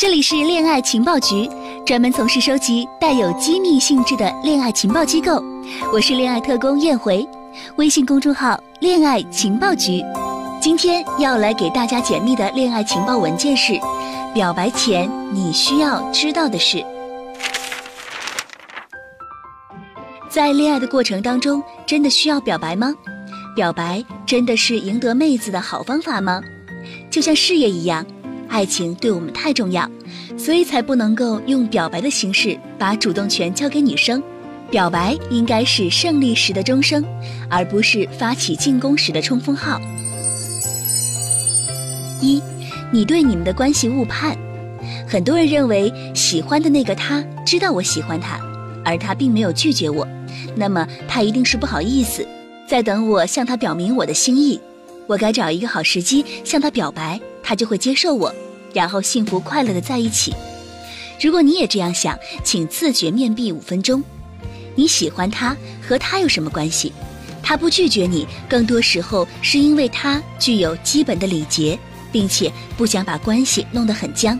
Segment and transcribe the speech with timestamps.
[0.00, 1.50] 这里是恋爱情报局，
[1.84, 5.42] 专门从事收集带有机密性质的恋爱情报机构。
[5.92, 7.28] 我是恋爱特工燕回，
[7.74, 10.00] 微信公众号“恋爱情报局”。
[10.62, 13.72] 今天要来给大家解密的恋爱情报文件是：
[14.32, 16.80] 表白前你需要知道的事。
[20.30, 22.94] 在恋爱的过程当中，真的需要表白吗？
[23.56, 26.40] 表白真的是赢得妹子的好方法吗？
[27.10, 28.06] 就像事业一样。
[28.48, 29.88] 爱情对我们太重要，
[30.36, 34.22] 所以才不能够用表白的形式把主动权交给女生。
[34.70, 37.04] 表白应该是胜利时的钟声，
[37.48, 39.80] 而不是发起进攻时的冲锋号。
[42.20, 42.42] 一，
[42.90, 44.36] 你对你们的关系误判。
[45.06, 48.38] 很多人认为喜欢的那个他知道我喜欢他，
[48.84, 50.06] 而他并没有拒绝我，
[50.54, 52.26] 那么他一定是不好意思，
[52.68, 54.60] 在等我向他表明我的心意。
[55.06, 57.18] 我该找一个好时机向他表白。
[57.48, 58.34] 他就会接受我，
[58.74, 60.34] 然后幸福快乐的在一起。
[61.18, 64.04] 如果你也这样想，请自觉面壁五分钟。
[64.74, 66.92] 你喜欢他和他有什么关系？
[67.42, 71.78] 他不拒绝你，更多时候是因为他具有基本的礼节，
[72.12, 74.38] 并且不想把关系弄得很僵。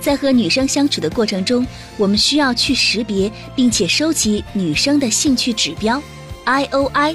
[0.00, 1.64] 在和女生相处的过程中，
[1.96, 6.02] 我们需要去识别并且收集女生的兴趣指标
[6.42, 7.14] ，I O I，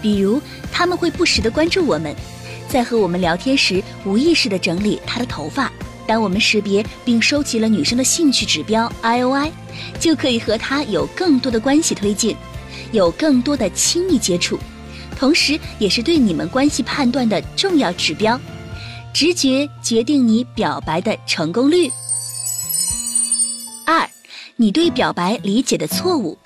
[0.00, 2.14] 比如他们会不时的关注我们。
[2.68, 5.72] 在和我们聊天时，无意识地整理她的头发。
[6.06, 9.50] 当我们识别并收集了女生的兴趣指标 I O I，
[9.98, 12.36] 就可以和她有更多的关系推进，
[12.92, 14.58] 有更多的亲密接触，
[15.16, 18.38] 同时也是对你们关系判断的重要指标。
[19.14, 21.90] 直觉决定你表白的成功率。
[23.86, 24.10] 二，
[24.56, 26.36] 你对表白理解的错误。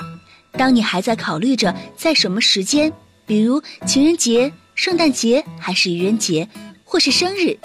[0.52, 2.92] 当你还在考虑着在什么时间，
[3.26, 4.52] 比如情人节。
[4.78, 6.48] 圣诞节还是愚人节，
[6.84, 7.58] 或是生日，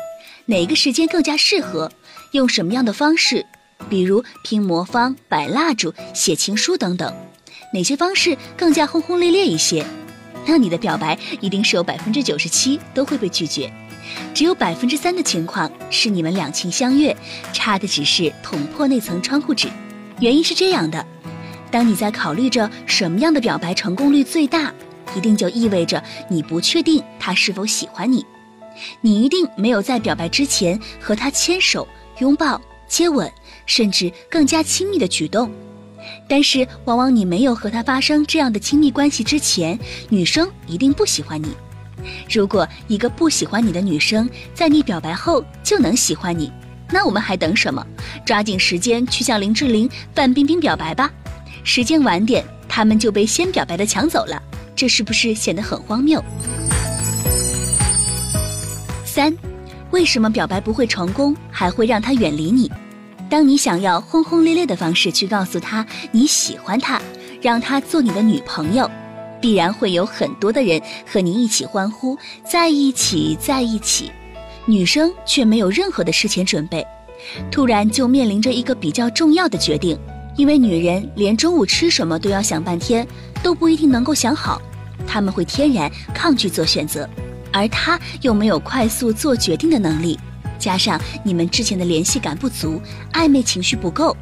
[0.48, 1.92] 哪个时间更加适合？
[2.32, 3.46] 用什么样的方式？
[3.88, 7.16] 比如拼魔方、摆蜡烛、写情书等等，
[7.72, 9.86] 哪些方式更加轰轰烈烈一些？
[10.48, 13.72] 那你的表白一定是有百分之九十七都会被拒绝，
[14.34, 17.16] 只有百分之三的情况是你们两情相悦，
[17.54, 19.68] 差的只是捅破那层窗户纸。
[20.20, 21.06] 原因是这样的：
[21.70, 24.74] 当你在考虑着什么样的表白成功率最大？
[25.16, 28.26] 一定就意味着你不确定他是否喜欢你，
[29.02, 31.88] 你一定没有在表白之前和他牵手、
[32.20, 33.32] 拥抱、接吻，
[33.66, 35.52] 甚至更加亲密的举动。
[36.28, 39.80] 但是，往往你没有和他发生这样的亲密关系之前，
[40.10, 41.50] 女生一定不喜欢你。
[42.30, 46.52] 如果一个不喜欢你的女生在你表白后就能喜欢你，
[46.90, 47.86] 那我们还等什么？
[48.26, 51.10] 抓紧时间去向林志玲、范冰冰表白吧！
[51.64, 54.42] 时间晚点，他们就被先表白的抢走了。
[54.76, 56.24] 这是不是显得很荒谬？
[59.06, 59.36] 三，
[59.92, 62.72] 为什么表白不会成功，还会让他远离你？
[63.30, 67.02] 当你想要轰轰烈烈的方式去告诉他你喜欢他，
[67.42, 68.90] 让他做你的女朋友，
[69.42, 74.12] 必然会有很多的人和你一起欢呼，在一起，在一起。
[74.66, 76.86] 女生却没有任何的事前准备，
[77.52, 79.98] 突然就面临着一个比较重要的决定。
[80.36, 83.08] 因为女人连中午吃什么都要想半天，
[83.42, 84.62] 都不一定能够想好，
[85.06, 87.08] 他们会天然抗拒做选择，
[87.52, 90.20] 而他又没有快速做决定的能力，
[90.58, 92.82] 加上你们之前的联系感不足，
[93.14, 94.16] 暧昧情绪不够，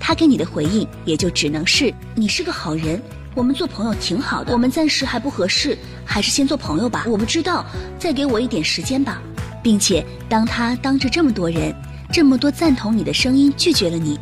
[0.00, 3.00] 他给你的回应也就只能是你是个好人，
[3.34, 7.04] 我们做朋友挺好的，我们暂时还不合适，还是先做朋友吧。
[7.06, 7.64] 我不知道，
[7.98, 9.22] 再给我一点时间吧。
[9.62, 11.72] 并且当他当着这么多人，
[12.12, 14.18] 这么多赞同你的声音拒绝了你。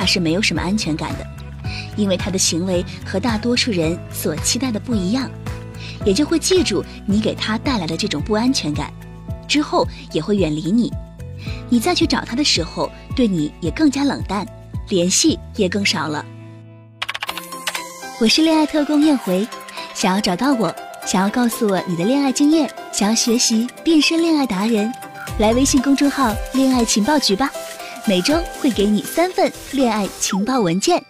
[0.00, 1.26] 他是没有什么安全感的，
[1.94, 5.30] 因为他的行为和大多数人所期待的不一样，
[6.06, 8.90] 也就会记住你给他带来的这种不安全感，
[9.46, 10.90] 之后也会远离你。
[11.68, 14.46] 你再去找他的时候，对你也更加冷淡，
[14.88, 16.24] 联系也更少了。
[18.22, 19.46] 我是恋爱特工燕回，
[19.92, 20.74] 想要找到我，
[21.04, 24.90] 想要告诉我你的恋爱经验，想要学习变身恋爱达人，
[25.38, 27.50] 来微信公众号“恋爱情报局”吧。
[28.06, 31.09] 每周会给你三份恋爱情报文件。